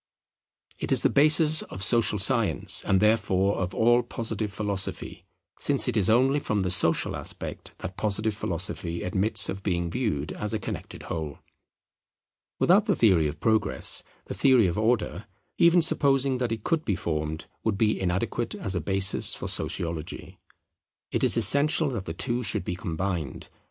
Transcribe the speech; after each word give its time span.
It 0.79 0.91
is 0.91 1.03
the 1.03 1.11
basis 1.11 1.61
of 1.61 1.83
social 1.83 2.17
science 2.17 2.83
and 2.83 2.99
therefore 2.99 3.57
of 3.57 3.75
all 3.75 4.01
Positive 4.01 4.51
Philosophy; 4.51 5.27
since 5.59 5.87
it 5.87 5.95
is 5.95 6.09
only 6.09 6.39
from 6.39 6.61
the 6.61 6.71
social 6.71 7.15
aspect 7.15 7.73
that 7.77 7.97
Positive 7.97 8.33
Philosophy 8.33 9.03
admits 9.03 9.47
of 9.47 9.61
being 9.61 9.91
viewed 9.91 10.31
as 10.31 10.55
a 10.55 10.59
connected 10.59 11.03
whole. 11.03 11.37
Without 12.57 12.87
the 12.87 12.95
theory 12.95 13.27
of 13.27 13.39
Progress, 13.39 14.01
the 14.25 14.33
theory 14.33 14.65
of 14.65 14.79
Order, 14.79 15.27
even 15.59 15.83
supposing 15.83 16.39
that 16.39 16.51
it 16.51 16.63
could 16.63 16.83
be 16.83 16.95
formed, 16.95 17.45
would 17.63 17.77
be 17.77 18.01
inadequate 18.01 18.55
as 18.55 18.73
a 18.73 18.81
basis 18.81 19.35
for 19.35 19.47
Sociology. 19.47 20.39
It 21.11 21.23
is 21.23 21.37
essential 21.37 21.89
that 21.89 22.05
the 22.05 22.13
two 22.15 22.41
should 22.41 22.63
be 22.63 22.75
combined. 22.75 23.49